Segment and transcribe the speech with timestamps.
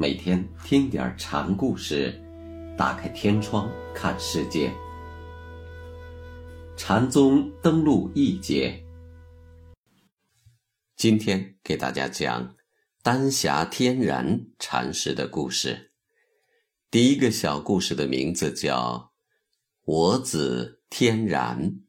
[0.00, 2.14] 每天听点禅故事，
[2.76, 4.72] 打开天窗看世界。
[6.76, 8.80] 禅宗登陆一节，
[10.94, 12.54] 今天给大家讲
[13.02, 15.90] 丹霞天然禅师的故事。
[16.92, 19.12] 第一个小故事的名字叫
[19.84, 21.80] “我子天然”。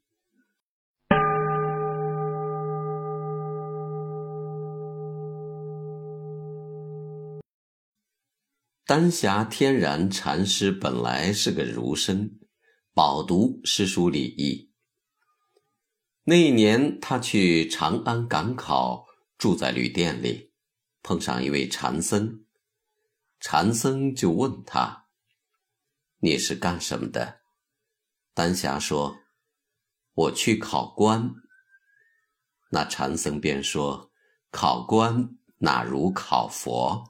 [8.90, 12.40] 丹霞天然禅师本来是个儒生，
[12.92, 14.74] 饱读诗书礼义。
[16.24, 19.06] 那一年，他去长安赶考，
[19.38, 20.54] 住在旅店里，
[21.04, 22.44] 碰上一位禅僧。
[23.40, 25.06] 禅僧就问他
[26.22, 27.42] ：“你是干什么的？”
[28.34, 29.20] 丹霞说
[30.16, 31.32] ：“我去考官。”
[32.74, 34.10] 那禅僧便说
[34.50, 37.04] ：“考官哪如考佛？”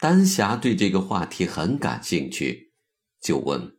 [0.00, 2.72] 丹霞对这个话题很感兴趣，
[3.20, 3.76] 就问：“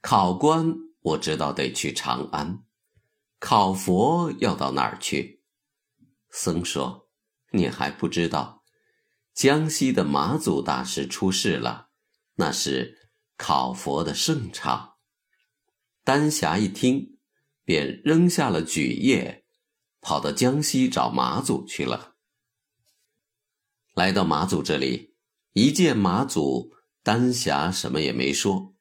[0.00, 2.62] 考官，我知道得去长安，
[3.40, 5.42] 考佛要到哪儿去？”
[6.30, 7.08] 僧说
[7.50, 8.62] ：“你还不知道，
[9.34, 11.88] 江西的马祖大师出世了，
[12.36, 14.92] 那是考佛的盛场。”
[16.04, 17.18] 丹霞一听，
[17.64, 19.44] 便扔下了举业，
[20.00, 22.14] 跑到江西找马祖去了。
[23.94, 25.11] 来到马祖这里。
[25.54, 26.72] 一见马祖，
[27.02, 28.74] 丹霞什么也没说，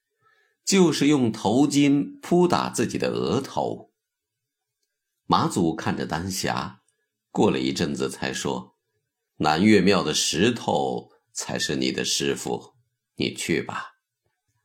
[0.64, 3.92] 就是用头巾扑打自己的额头。
[5.26, 6.82] 马祖看着丹霞，
[7.30, 8.78] 过了一阵子才说
[9.38, 12.76] ：“南岳庙的石头才是你的师傅，
[13.16, 13.98] 你去吧。”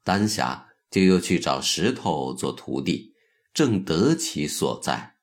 [0.04, 3.14] 丹霞就又去找石头做徒弟，
[3.52, 5.16] 正得其所在。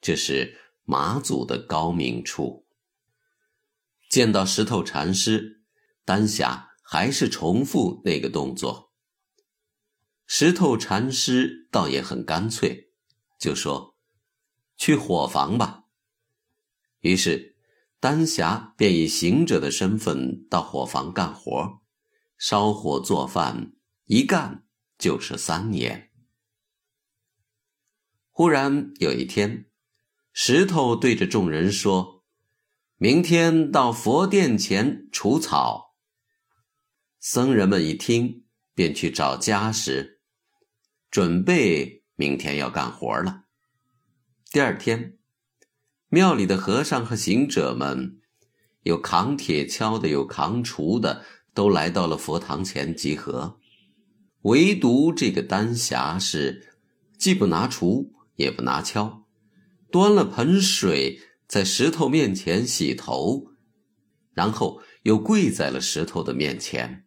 [0.00, 2.66] 这是马祖的高明处。
[4.08, 5.61] 见到石头禅师。
[6.04, 8.92] 丹霞还是重复那个动作。
[10.26, 12.90] 石头禅师倒也很干脆，
[13.38, 13.96] 就说
[14.76, 15.84] ：“去伙房吧。”
[17.00, 17.56] 于是，
[18.00, 21.82] 丹霞便以行者的身份到伙房干活，
[22.38, 23.72] 烧火做饭，
[24.06, 24.64] 一干
[24.96, 26.10] 就是三年。
[28.30, 29.70] 忽然有一天，
[30.32, 32.24] 石头对着众人说
[32.96, 35.90] ：“明天到佛殿前除草。”
[37.24, 38.42] 僧人们一听，
[38.74, 40.18] 便去找家什，
[41.08, 43.44] 准备明天要干活了。
[44.50, 45.18] 第二天，
[46.08, 48.18] 庙里的和尚和行者们，
[48.82, 51.24] 有扛铁锹的，有扛锄的，
[51.54, 53.60] 都来到了佛堂前集合。
[54.40, 56.74] 唯独这个丹霞是，
[57.16, 59.22] 既不拿锄，也不拿锹，
[59.92, 63.52] 端了盆水在石头面前洗头，
[64.32, 67.06] 然后又跪在了石头的面前。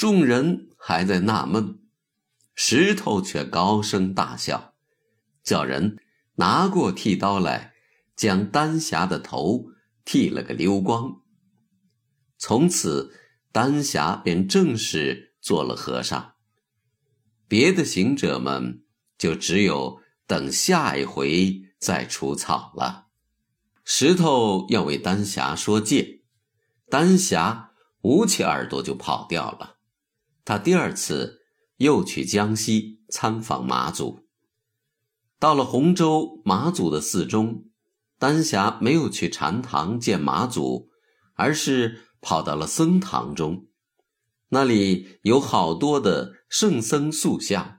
[0.00, 1.78] 众人还在纳闷，
[2.54, 4.72] 石头却高声大笑，
[5.44, 5.98] 叫人
[6.36, 7.74] 拿过剃刀来，
[8.16, 9.66] 将丹霞的头
[10.06, 11.20] 剃了个溜光。
[12.38, 13.12] 从此，
[13.52, 16.32] 丹霞便正式做了和尚。
[17.46, 18.82] 别的行者们
[19.18, 23.08] 就只有等下一回再除草了。
[23.84, 26.22] 石头要为丹霞说戒，
[26.88, 29.76] 丹霞捂起耳朵就跑掉了。
[30.50, 31.42] 他第二次
[31.76, 34.26] 又去江西参访马祖，
[35.38, 37.66] 到了洪州马祖的寺中，
[38.18, 40.88] 丹霞没有去禅堂见马祖，
[41.34, 43.68] 而是跑到了僧堂中，
[44.48, 47.78] 那里有好多的圣僧塑像，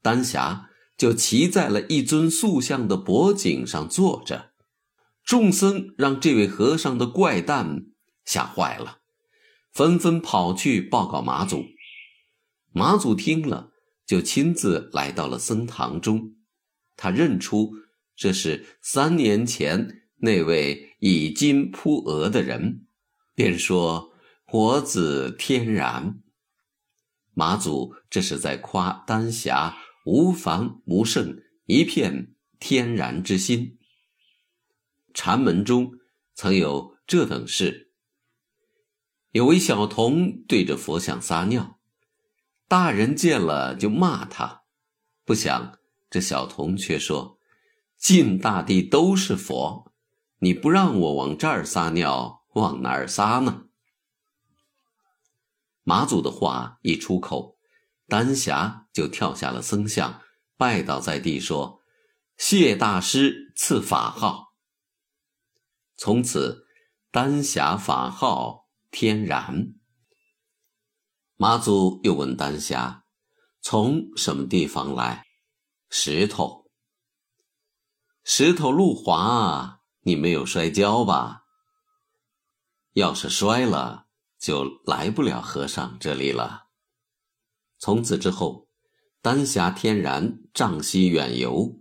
[0.00, 4.52] 丹霞就骑在了一尊塑像的脖颈上坐着，
[5.24, 7.86] 众僧让这位和尚的怪诞
[8.24, 8.98] 吓坏了，
[9.72, 11.64] 纷纷跑去报告马祖。
[12.72, 13.72] 马祖听了，
[14.06, 16.34] 就亲自来到了僧堂中。
[16.96, 17.74] 他认出
[18.16, 22.86] 这是三年前那位以金铺额的人，
[23.34, 24.12] 便说
[24.52, 26.20] ：“我子天然。”
[27.34, 33.78] 马祖这是在夸丹霞无凡无圣，一片天然之心。
[35.14, 35.92] 禅门中
[36.34, 37.92] 曾有这等事：
[39.30, 41.77] 有位小童对着佛像撒尿。
[42.68, 44.64] 大人见了就骂他，
[45.24, 45.78] 不想
[46.10, 47.38] 这小童却说
[47.96, 49.90] ：“尽大地都是佛，
[50.40, 53.64] 你不让我往这儿撒尿，往哪儿撒呢？”
[55.82, 57.56] 马祖的话一出口，
[58.06, 60.20] 丹霞就跳下了僧像，
[60.58, 61.80] 拜倒在地，说
[62.36, 64.52] ：“谢大师赐法号。”
[65.96, 66.66] 从此，
[67.10, 69.77] 丹霞法号天然。
[71.40, 73.04] 妈祖又问丹霞
[73.62, 75.24] ：“从什么地方来？”
[75.88, 76.66] 石头。
[78.24, 81.42] 石头路滑，你没有摔跤吧？
[82.94, 84.06] 要是摔了，
[84.40, 86.64] 就来不了和尚这里了。
[87.78, 88.66] 从此之后，
[89.22, 91.78] 丹霞天然仗西远游，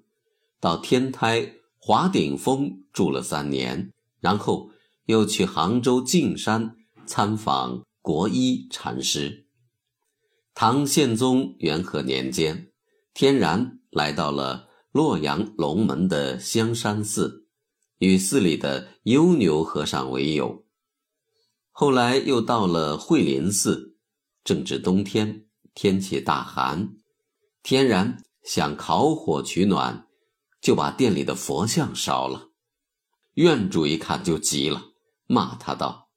[0.60, 4.70] 到天台华顶峰住了三年，然后
[5.06, 6.76] 又去杭州径山
[7.08, 9.46] 参访国一禅师。
[10.60, 12.72] 唐宪宗元和年间，
[13.14, 14.68] 天然来到了。
[14.92, 17.46] 洛阳龙门的香山寺，
[18.00, 20.66] 与寺里的优牛和尚为友。
[21.70, 23.98] 后来又到了慧林寺，
[24.44, 25.46] 正值冬天，
[25.76, 26.96] 天气大寒，
[27.62, 30.08] 天然想烤火取暖，
[30.60, 32.50] 就把店里的佛像烧了。
[33.36, 34.82] 院主一看就急了，
[35.28, 36.10] 骂他道：“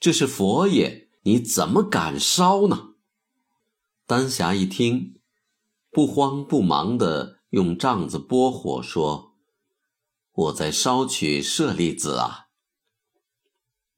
[0.00, 2.94] 这是佛爷，你怎么敢烧呢？”
[4.06, 5.20] 丹霞一听，
[5.90, 7.40] 不慌不忙的。
[7.50, 9.34] 用杖子拨火，说
[10.32, 12.46] ：“我在烧取舍利子啊。”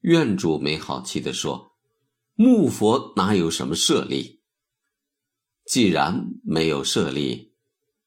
[0.00, 1.72] 院主没好气地说
[2.36, 4.42] ：“木佛哪有什么舍利？
[5.64, 7.54] 既然没有舍利，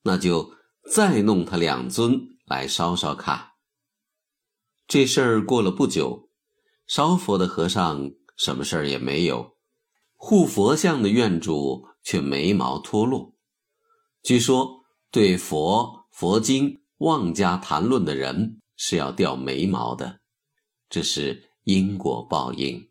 [0.04, 0.54] 那就
[0.92, 3.52] 再弄他两尊来烧烧看。”
[4.88, 6.30] 这事儿过了不久，
[6.88, 9.58] 烧佛的和尚什么事儿也没有，
[10.14, 13.34] 护佛像的院主却眉毛脱落。
[14.24, 14.80] 据说。
[15.14, 20.22] 对佛、佛经妄加谈论的人是要掉眉毛的，
[20.90, 22.90] 这是因果报应。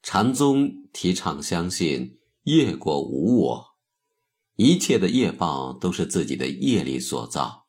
[0.00, 3.64] 禅宗提倡相信业果无我，
[4.54, 7.66] 一切的业报都是自己的业力所造。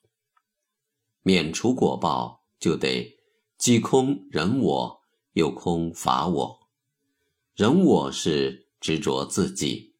[1.23, 3.17] 免除果报，就得
[3.57, 6.59] 既空人我，又空法我。
[7.55, 9.92] 人我是执着自己，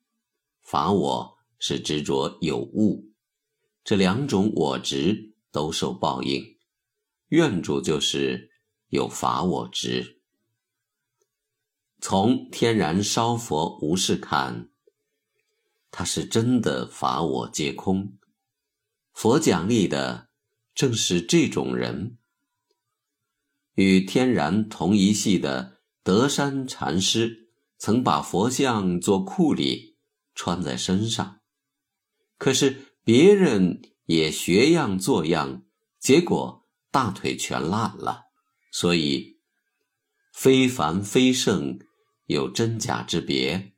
[0.63, 3.11] 法我是执着有物。
[3.83, 6.57] 这两种我执都受报应，
[7.27, 8.51] 愿主就是
[8.87, 10.21] 有法我执。
[11.99, 14.69] 从天然烧佛无事看，
[15.91, 18.17] 他是真的法我皆空。
[19.13, 20.29] 佛奖励的
[20.73, 22.17] 正是这种人。
[23.75, 29.92] 与天然同一系的德山禅师，曾把佛像做库里
[30.35, 31.41] 穿在身上，
[32.37, 32.93] 可是。
[33.05, 35.63] 别人也学样做样，
[35.99, 38.27] 结果大腿全烂了。
[38.71, 39.41] 所以，
[40.31, 41.79] 非凡非圣
[42.27, 43.73] 有真假之别。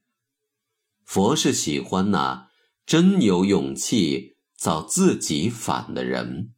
[1.03, 2.51] 佛是喜欢那
[2.85, 6.53] 真有勇气造自己反的人。